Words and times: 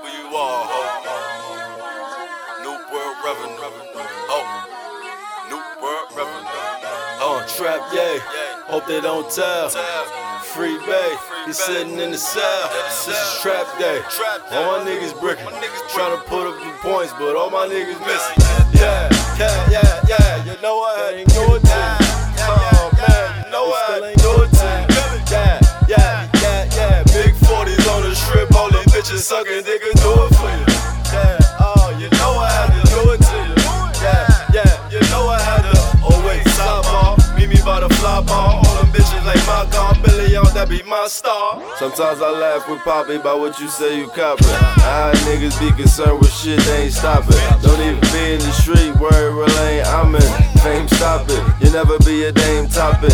NWR, 0.00 0.32
ho. 0.32 0.80
New 2.62 2.72
World 2.90 3.16
Revenue. 3.22 3.60
Oh, 4.32 4.44
New 5.50 5.60
World 5.82 6.08
Revenue. 6.16 6.48
Uh, 7.20 7.46
trap, 7.46 7.82
yeah. 7.92 8.18
Hope 8.64 8.86
they 8.86 9.02
don't 9.02 9.30
tell. 9.30 9.68
Free 10.40 10.78
Bay, 10.86 11.16
he's 11.44 11.58
sitting 11.58 11.98
in 11.98 12.12
the 12.12 12.18
cell. 12.18 12.70
This 12.88 13.08
is 13.08 13.40
trap 13.42 13.66
day. 13.78 14.00
All 14.52 14.78
my 14.78 14.90
niggas 14.90 15.18
bricking. 15.20 15.44
Trying 15.90 16.16
to 16.16 16.24
put 16.26 16.46
up 16.46 16.58
the 16.58 16.72
points, 16.80 17.12
but 17.18 17.36
all 17.36 17.50
my 17.50 17.66
niggas 17.66 18.00
missing. 18.00 18.80
Yeah, 18.80 19.08
yeah, 19.38 19.70
yeah, 19.70 20.00
yeah. 20.08 20.44
You 20.44 20.62
know 20.62 20.80
I 20.80 21.12
ain't 21.18 21.28
do 21.28 21.56
it 21.56 21.60
to 21.60 21.99
bitches 29.10 29.22
sucking, 29.22 29.64
they 29.64 29.78
can 29.78 29.94
do 29.96 30.12
it 30.24 30.34
for 30.34 30.50
you. 30.50 30.66
Yeah, 31.12 31.38
oh, 31.58 31.96
you 31.98 32.08
know 32.18 32.38
I 32.38 32.50
had 32.50 32.70
to 32.70 32.82
do 32.90 33.12
it 33.12 33.18
to 33.18 33.36
you. 33.48 33.56
Yeah, 34.02 34.54
yeah, 34.54 34.90
you 34.90 35.00
know 35.10 35.28
I 35.28 35.40
had 35.40 35.62
to. 35.62 35.78
Oh 36.02 36.24
wait, 36.26 36.42
sidebar, 36.54 37.18
meet 37.36 37.48
me 37.48 37.60
by 37.64 37.80
the 37.80 37.88
fly 37.96 38.22
bar. 38.22 38.62
All 38.62 38.74
them 38.76 38.92
bitches 38.92 39.24
like 39.26 39.42
my 39.46 39.66
God, 39.72 40.00
Billy 40.02 40.36
on 40.36 40.46
that 40.54 40.68
be 40.68 40.82
my 40.84 41.06
star. 41.08 41.60
Sometimes 41.76 42.22
I 42.22 42.30
laugh 42.30 42.68
with 42.68 42.80
Poppy 42.80 43.16
about 43.16 43.40
what 43.40 43.58
you 43.58 43.68
say 43.68 43.98
you 43.98 44.08
copy. 44.08 44.44
I 44.46 45.12
niggas 45.26 45.58
be 45.58 45.74
concerned 45.74 46.20
with 46.20 46.32
shit, 46.32 46.60
they 46.60 46.84
ain't 46.84 46.92
stopping. 46.92 47.36
Don't 47.62 47.80
even 47.80 48.00
be 48.12 48.34
in 48.34 48.38
the 48.38 48.52
street, 48.52 48.94
worry, 49.00 49.32
relay, 49.32 49.82
I'm 49.82 50.14
in. 50.14 50.50
Fame, 50.62 50.86
stop 50.88 51.26
it. 51.28 51.42
You 51.64 51.72
never 51.72 51.98
be 52.00 52.24
a 52.24 52.32
dame 52.32 52.68
topic. 52.68 53.12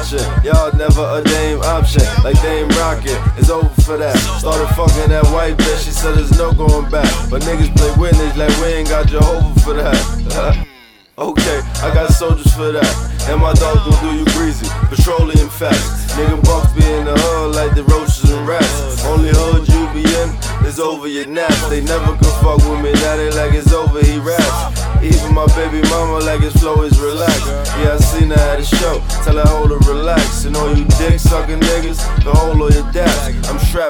Watching. 0.00 0.44
Y'all 0.44 0.72
never 0.76 1.04
a 1.12 1.22
dame 1.22 1.60
option. 1.60 2.02
Like 2.24 2.40
Dame 2.40 2.68
Rocket. 2.80 3.20
It's 3.36 3.50
over 3.50 3.68
for 3.82 3.98
that. 3.98 4.16
Started 4.40 4.66
fucking 4.74 5.10
that 5.10 5.26
white 5.26 5.58
bitch. 5.58 5.84
She 5.84 5.90
said 5.90 6.14
there's 6.14 6.38
no 6.38 6.52
going 6.54 6.90
back. 6.90 7.10
But 7.28 7.42
niggas 7.42 7.76
play 7.76 7.92
witness 8.00 8.34
like 8.34 8.48
we 8.60 8.80
ain't 8.80 8.88
got 8.88 9.08
Jehovah 9.08 9.60
for 9.60 9.74
that. 9.74 10.66
Okay, 11.18 11.60
I 11.84 11.92
got 11.92 12.08
soldiers 12.14 12.50
for 12.54 12.72
that. 12.72 13.28
And 13.28 13.42
my 13.42 13.52
dogs 13.52 13.84
gon' 13.84 14.00
do 14.00 14.16
you 14.16 14.24
greasy. 14.32 14.64
Petroleum 14.88 15.50
facts. 15.50 16.08
Nigga 16.16 16.42
bucks 16.48 16.72
be 16.72 16.80
in 16.80 17.04
the 17.04 17.12
hood 17.12 17.54
like 17.54 17.74
the 17.74 17.84
roaches 17.84 18.24
and 18.24 18.48
rats. 18.48 19.04
Only 19.04 19.28
hood 19.28 19.68
you 19.68 19.84
be 19.92 20.00
in 20.00 20.32
is 20.64 20.80
over 20.80 21.08
your 21.08 21.26
naps. 21.26 21.68
They 21.68 21.84
never 21.84 22.16
could 22.16 22.32
fuck 22.40 22.64
with 22.64 22.80
me, 22.80 22.92
now 23.04 23.16
they 23.16 23.28
like 23.36 23.52
it's 23.52 23.70
over, 23.70 24.00
he 24.00 24.16
raps. 24.16 24.80
Even 25.02 25.34
my 25.34 25.46
baby 25.56 25.80
mama 25.88 26.24
like 26.24 26.40
his 26.40 26.52
flow 26.56 26.82
is 26.82 26.98
relaxed. 27.00 27.46
Yeah, 27.80 27.94
I 27.94 27.96
seen 27.96 28.30
her 28.30 28.46
at 28.52 28.60
a 28.60 28.64
show. 28.64 29.00
Tell 29.24 29.36
her 29.36 29.48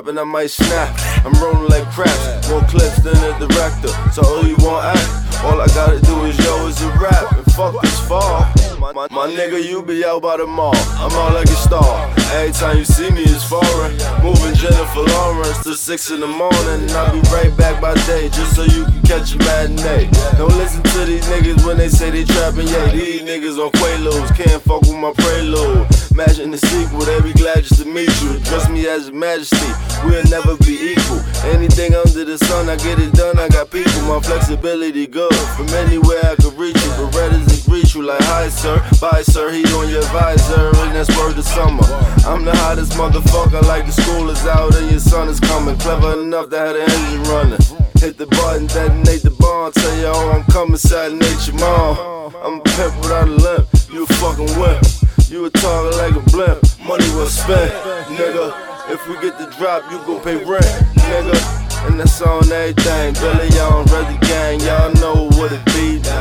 Strapping, 0.00 0.18
I 0.18 0.24
might 0.24 0.50
snap. 0.50 0.96
I'm 1.26 1.34
rolling 1.42 1.68
like 1.68 1.84
craps. 1.90 2.48
More 2.48 2.62
clips 2.62 3.02
than 3.02 3.16
a 3.16 3.38
director. 3.38 3.92
So 4.12 4.24
all 4.24 4.46
you 4.46 4.56
want 4.60 4.96
act. 4.96 5.44
All 5.44 5.60
I 5.60 5.66
gotta 5.76 6.00
do 6.00 6.24
is 6.24 6.38
yo 6.38 6.68
is 6.68 6.80
a 6.80 6.88
rap 6.96 7.36
and 7.36 7.44
fuck 7.52 7.78
this 7.82 8.00
fall. 8.08 8.48
My, 8.78 8.92
my, 8.94 9.08
my 9.10 9.28
nigga, 9.28 9.62
you 9.62 9.82
be 9.82 10.02
out 10.02 10.22
by 10.22 10.38
the 10.38 10.46
mall. 10.46 10.74
I'm 10.96 11.12
out 11.12 11.34
like 11.34 11.48
a 11.48 11.60
star. 11.68 12.08
Every 12.32 12.52
time 12.52 12.78
you 12.78 12.84
see 12.86 13.10
me, 13.10 13.24
it's 13.24 13.44
foreign. 13.44 13.92
Moving 14.24 14.54
Jennifer 14.54 15.04
Lawrence 15.04 15.62
to 15.64 15.74
six 15.74 16.10
in 16.10 16.20
the 16.20 16.26
morning, 16.26 16.80
and 16.80 16.90
I'll 16.92 17.12
be 17.12 17.20
right 17.28 17.54
back 17.58 17.82
by 17.82 17.92
day 18.08 18.30
just 18.30 18.56
so 18.56 18.64
you 18.64 18.84
can 18.84 19.02
catch 19.02 19.34
a 19.34 19.38
matinee. 19.38 20.08
Don't 20.38 20.56
listen 20.56 20.82
to 20.82 21.04
these 21.04 21.26
niggas 21.28 21.66
when 21.66 21.76
they 21.76 21.88
say 21.88 22.08
they 22.08 22.24
trapping. 22.24 22.68
Yeah, 22.68 22.90
these 22.90 23.20
niggas 23.20 23.62
on 23.62 23.70
Quaaludes 23.72 24.34
can't 24.34 24.62
fuck 24.62 24.80
with 24.80 24.96
my 24.96 25.12
prelude. 25.12 25.99
Imagine 26.20 26.50
the 26.50 26.58
sequel, 26.58 27.00
they 27.00 27.18
be 27.22 27.32
glad 27.32 27.64
just 27.64 27.80
to 27.80 27.88
meet 27.88 28.12
you. 28.20 28.36
Address 28.36 28.68
me 28.68 28.86
as 28.86 29.08
your 29.08 29.16
majesty, 29.16 29.72
we'll 30.04 30.20
never 30.28 30.52
be 30.68 30.92
equal. 30.92 31.16
Anything 31.48 31.96
under 31.96 32.28
the 32.28 32.36
sun, 32.36 32.68
I 32.68 32.76
get 32.76 33.00
it 33.00 33.16
done. 33.16 33.38
I 33.38 33.48
got 33.48 33.70
people, 33.70 34.04
my 34.04 34.20
flexibility 34.20 35.06
good. 35.06 35.32
From 35.56 35.72
anywhere 35.80 36.20
I 36.28 36.36
could 36.36 36.52
reach 36.60 36.76
you, 36.76 37.08
red 37.16 37.32
is 37.32 37.64
greet 37.64 37.94
you 37.94 38.02
like 38.02 38.20
hi 38.28 38.50
sir, 38.50 38.76
bye 39.00 39.22
sir. 39.22 39.50
He 39.50 39.64
on 39.72 39.88
your 39.88 40.04
visor, 40.12 40.68
and 40.84 40.92
that's 40.92 41.08
word 41.16 41.38
of 41.38 41.44
summer. 41.48 41.88
I'm 42.28 42.44
the 42.44 42.52
hottest 42.52 42.92
motherfucker, 43.00 43.62
like 43.64 43.86
the 43.86 43.92
school 43.92 44.28
is 44.28 44.44
out 44.44 44.76
and 44.76 44.90
your 44.90 45.00
son 45.00 45.30
is 45.30 45.40
coming. 45.40 45.78
Clever 45.78 46.20
enough 46.20 46.50
to 46.50 46.58
have 46.58 46.76
the 46.76 46.82
engine 46.84 47.22
running. 47.32 47.64
Hit 47.96 48.18
the 48.18 48.26
button, 48.26 48.66
detonate 48.66 49.22
the 49.22 49.32
bomb. 49.40 49.72
Tell 49.72 49.96
you 49.96 50.04
oh, 50.04 50.12
all 50.12 50.32
I'm 50.36 50.44
coming, 50.52 50.74
assassinate 50.74 51.48
your 51.48 51.56
mom. 51.56 52.36
I'm 52.44 52.60
a 52.60 52.64
pimp 52.76 52.92
without 53.00 53.24
a 53.24 53.32
limp. 53.32 53.68
You 53.88 54.04
a 54.04 54.06
fucking 54.20 54.60
wimp. 54.60 54.99
You 55.30 55.42
were 55.42 55.50
talking 55.50 55.96
like 55.96 56.16
a 56.16 56.30
blimp. 56.30 56.58
Money 56.82 57.08
was 57.14 57.32
spent, 57.32 57.70
nigga. 58.18 58.50
If 58.90 59.06
we 59.08 59.14
get 59.22 59.38
the 59.38 59.46
drop, 59.56 59.88
you 59.92 59.98
gon' 59.98 60.20
pay 60.24 60.44
rent, 60.44 60.66
nigga. 61.06 61.86
And 61.86 62.00
that's 62.00 62.20
on 62.20 62.50
everything. 62.50 63.14
Billy 63.14 63.46
on 63.60 63.84
Ready 63.86 64.18
Gang, 64.26 64.58
y'all 64.58 64.92
know 64.94 65.30
what 65.38 65.52
it 65.52 65.64
be. 65.66 66.02
Niggas 66.02 66.19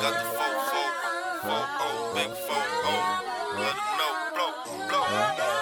Got 0.00 0.12
the 0.12 0.28
four 0.28 0.54
four, 0.70 0.90
four 1.42 1.64
oh, 1.80 2.12
big 2.14 2.30
four 2.46 2.56
oh. 2.84 3.24
Let 3.56 3.76
'em 3.76 3.98
know, 3.98 4.88
blow, 4.88 5.06
blow. 5.48 5.55